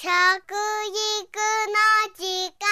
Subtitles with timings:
[0.00, 0.14] 食育の
[2.14, 2.22] 時
[2.54, 2.62] 間。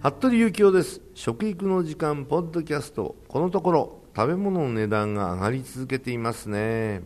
[0.00, 1.00] 服部幸男です。
[1.14, 3.16] 食育の時間ポッドキャスト。
[3.26, 7.02] このところ食べ物の値段が上がり続けていますね。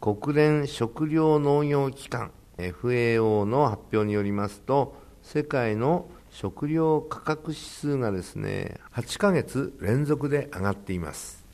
[0.00, 11.44] 国連食糧農業機関 FAO の発表によりますと世界の食料価格指数がですね8ヶ月連続で上がっています。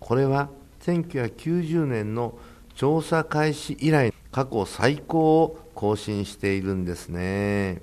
[0.00, 0.48] これは
[0.82, 2.38] 1990年の
[2.74, 7.82] 調査開始以来過去最高を更新しているんですね。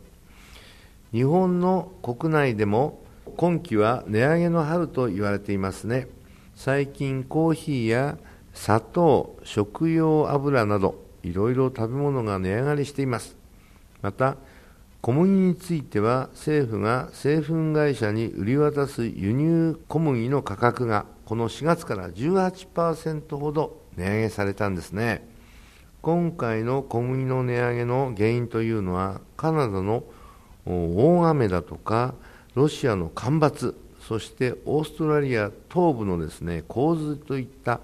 [1.11, 3.01] 日本の国内でも
[3.37, 6.07] 今季は値上げの春と言われていますね。
[6.55, 8.17] 最近コーヒーや
[8.53, 13.37] 砂糖食用油などいろいろ食べ物が値上がりしています。
[14.01, 14.37] また
[15.01, 25.25] 小麦については政府が製粉会社に売り渡す輸入小麦の価格がこの4月から18%ほど値上げされたんですね。
[26.01, 30.03] 今回の小麦の値上げの原因というのはカナダの
[30.65, 32.13] 大雨だとか
[32.55, 37.79] ロシアの干ばつそしてオーストラリア東部のですね洪水といった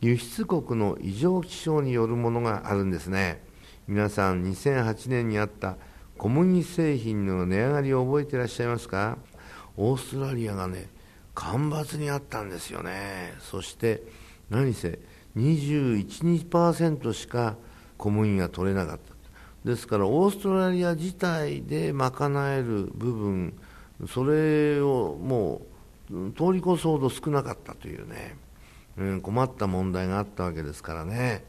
[0.00, 3.42] 輸出国の異常気象によるものがあるんですね。
[3.86, 5.76] 皆さん2008年にあった
[6.16, 9.18] 小麦製品の値上がりを覚えていらっしゃいますか？
[9.76, 10.88] オーストラリアがね
[11.34, 13.34] 干ばつにあったんですよね。
[13.40, 14.02] そして
[14.48, 14.98] 何せ
[15.36, 17.56] 21%しか
[17.98, 19.14] 小麦が取れなかった。
[19.68, 23.54] ですからオーストラリア自体で賄える部分
[24.06, 25.62] それをも
[26.10, 28.36] う通り越すほど少なかったというね、
[28.98, 31.44] うん、困った問題があったわけですからね、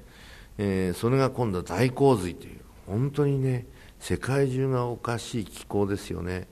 [0.58, 3.66] えー、それが今度は大洪水という本当にね
[4.00, 6.48] 世界中がおかしい気候ですよね。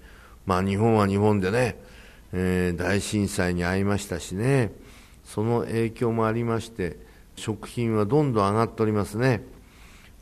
[0.45, 1.79] まあ日本は日本でね、
[2.33, 4.71] えー、大震災に遭いましたしね。
[5.23, 6.97] その影響もありまして
[7.35, 9.43] 食品はどんどん上がっておりますね。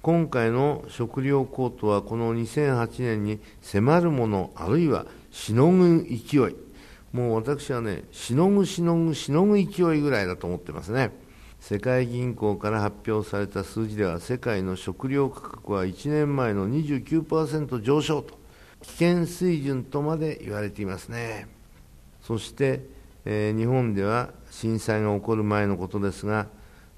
[0.01, 6.55] 今回の食料高騰はこの2008年に迫るものあるいはしのぐ勢い。
[7.13, 11.11] もう私はねしのぐしのぐしのぐ勢いぐらいだと思ってますね。
[11.61, 18.33] 世界銀行から発表された数字では世界の食料価格は1年前の29%上昇と
[18.81, 21.47] 危険水準とまで言われていますね。
[22.23, 22.81] そして、
[23.25, 26.47] えー、日本では震災が起こる前のことですが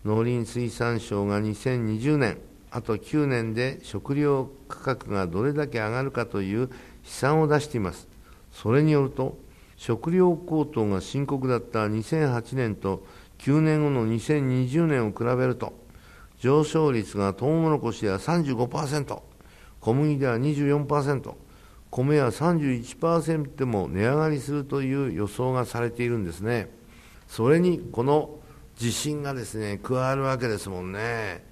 [0.05, 2.37] 農林水産省が2020年
[2.71, 6.69] あと9年で食料価格がどれだけ上がるかという
[7.03, 8.07] 試算を出しています。
[8.53, 9.37] それによると
[9.75, 13.05] 食料高騰が深刻だった2008年と
[13.43, 15.73] 9年後の2020年を比べると
[16.39, 19.21] 上昇率がトウモロコシでは35%
[19.81, 21.33] 小麦では24%
[21.91, 26.69] 米は31%でも値上がりするという予想がされているんですね。
[27.27, 28.39] それにこの
[28.77, 31.45] 地震がですね加わるわけですもんね。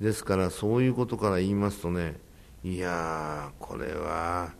[0.00, 2.14] ですからそういうことから言いますとね
[2.62, 4.52] いやーこれは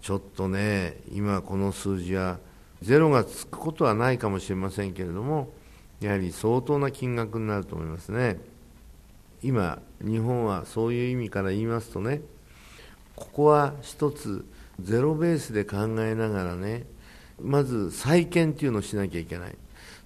[0.00, 2.38] ちょっとね今この数字は
[2.80, 5.52] ゼロがつくことはないかもしれませんけれども
[6.00, 8.38] やはり相当な金額になると思いますね。
[9.42, 12.20] 今日本はそういう意味から言いますとね
[13.16, 14.44] ここは一つ
[14.82, 16.84] ゼロベースで考えながらね
[17.42, 19.56] まず再建っていうのをしなきゃいけない。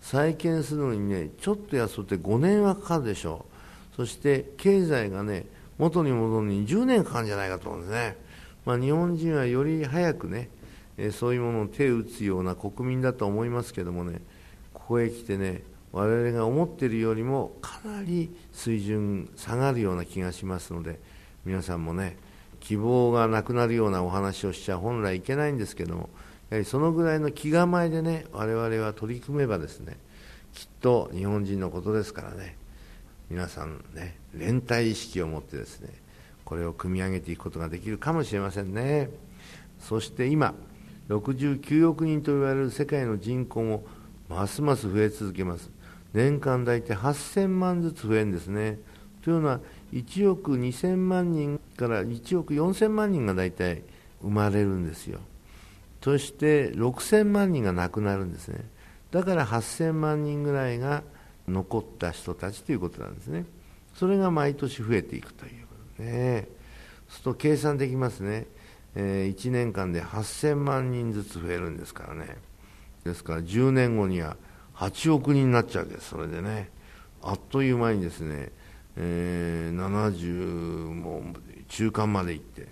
[0.00, 3.46] 再建するのにねちょっとやそって5年はかかるでしょ
[3.92, 3.96] う。
[3.96, 5.46] そして経済がね
[5.78, 8.16] 元に戻るのに10年かかるんじゃないかと思うんですね、
[8.64, 10.48] まあ、日本人はより早くね、
[10.96, 14.20] えそういうものを手を打つような国民だと思いますけどもね
[14.72, 15.62] ここへ来てね
[15.94, 20.98] 我々が思っているよりもかなり水準下がるような気がしますので
[21.44, 22.16] 皆さんもね
[22.58, 26.10] 希望がなくなるようなお話をしちゃ本来いけないんですけども
[26.50, 29.96] やはりそのぐらいの気構えでね我々は取り組めばですね
[30.52, 32.56] きっと日本人のことですからね
[33.30, 35.90] 皆さんね連帯意識を持ってですね
[36.44, 39.10] これを組み上げていくことができるかもしれませんね。
[39.78, 40.54] そして今
[41.08, 43.84] 69億人と言われる世界の人口も
[44.28, 45.70] ますます増え続けます。
[46.14, 48.78] 年間大体8000万ずつ増えるんですね。
[49.22, 49.60] というのは
[49.92, 53.82] 1億2000万人から1億4000万人が大体
[54.22, 55.18] 生まれるんですよ。
[56.02, 58.64] そして6000万人が亡くなるんですね。
[59.10, 61.02] だから8000万人ぐらいが
[61.48, 63.44] 残った人たちということなんですね。
[63.94, 66.48] それが毎年増えていくということね
[67.08, 68.46] そうすると計算できますね、
[68.96, 72.36] えー、1年間で8000万人ずつ増えるんですからね。
[73.04, 74.36] ですから10年後には
[74.76, 76.10] 8億人になっちゃうわけです。
[76.10, 76.70] それでね。
[77.22, 78.52] あっという間にですね、
[78.96, 81.22] えー、70も
[81.68, 82.68] 中間まで行って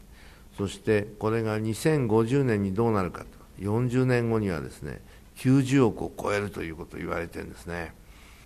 [0.56, 3.42] そしてこれが2050年にどうなるかと。
[3.60, 5.00] 40年後にはですね
[5.36, 7.94] 90億を超えるということを言われてるんですね。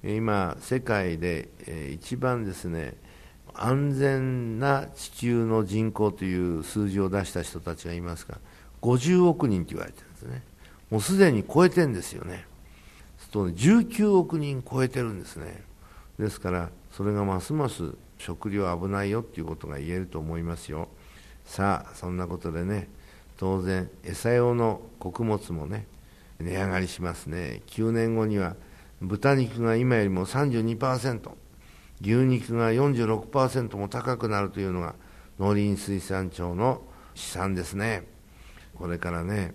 [0.05, 1.49] 今世界で
[1.95, 2.95] 一番ですね
[3.55, 8.39] 安全な地球の人口という数字を出した人たちがいますが
[8.83, 10.43] 50億人と言われてるんですね。
[10.91, 12.47] もうすでに超えてるんですよね。
[13.37, 15.63] と19億人超えてるんですね。
[16.19, 20.89] ですからそれがますます食料危ないよっていうことが言えると思いますよ。
[21.45, 22.89] さあそんなことでね
[23.37, 25.87] 当然餌用の穀物もね
[26.41, 27.61] 値上がりしますね。
[27.67, 28.57] 9年後には
[29.03, 31.31] 豚肉が今よりも32%
[32.01, 34.95] 牛肉が46%も高くなるというのが
[35.39, 36.81] 農林水産庁の
[37.15, 38.07] 試算ですね。
[38.75, 39.53] これからね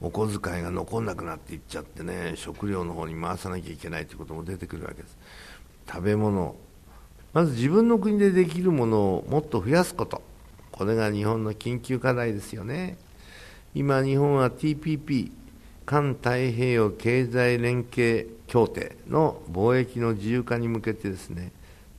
[0.00, 5.18] お小遣いが残んなくなっていっちゃってね食料の方に回さなきゃいけないということも出てくるわけです。
[5.86, 6.56] 食べ物。
[7.32, 10.22] まず自分の国でできるものをもっと増やすこと。
[10.72, 12.96] これが日本の緊急課題ですよね。
[13.74, 15.30] 今日本は TPP
[15.86, 21.52] 環太平洋経済連携協定の貿易の自由化に向けてですね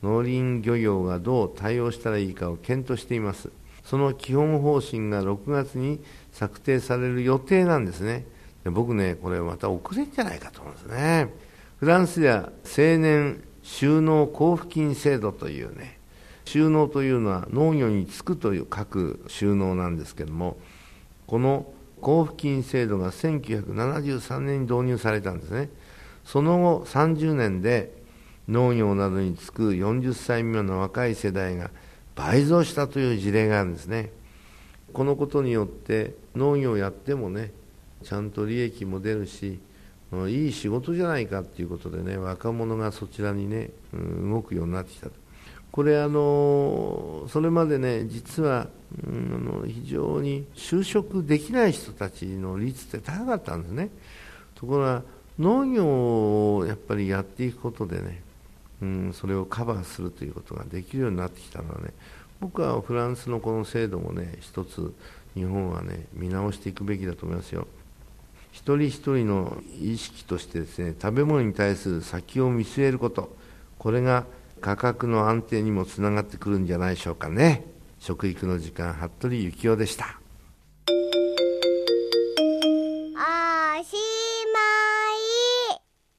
[0.03, 3.51] 農林漁業がどう対応したらいいかを検討しています。
[3.83, 5.99] その基本方針が6月に
[6.31, 8.25] 策定される予定なんですね。
[8.65, 11.33] 僕ね、これまた遅れんじゃないかと思うんですね。
[11.79, 15.99] フランスでは青年収納交付金制度というね、
[16.45, 20.57] 収納というのは農業に就くという書く収納なんですけども、
[21.25, 21.65] この
[22.01, 25.69] 交付金制度が1973年に導入されたんですね。
[26.23, 27.93] その後30年で
[28.47, 31.71] 農業などに就く40歳未満の若い世代が
[32.15, 34.11] 倍増したという事例があるんですね。
[34.93, 37.51] このことによって農業やってもね
[38.03, 39.59] ちゃんと利益も出るし
[40.27, 45.07] いい仕事じゃないかっていうことでね若者がそちらにね、動くようになってきた
[45.71, 48.67] これあのそれまでね実は、
[49.05, 53.89] うん、非常に就職できない人たちの率って高かったんですね
[54.55, 55.03] ところが
[55.39, 58.21] 農業をやっぱりやっていくことでね、
[58.81, 61.91] うん、それをカバーするということができるようになってきたのはね
[62.39, 64.93] 僕はフランスのこの制度もね一つ
[65.35, 67.67] 日本はね見直していくべきだと思いますよ。
[68.51, 73.35] 一人一人の意識としてですね食べ物に対する先を見据えること。
[73.77, 74.25] これが
[74.59, 77.65] 価格の安定にもつながってくるんじゃないでしょうかね。
[77.99, 80.20] 食育の時間服部幸男でした。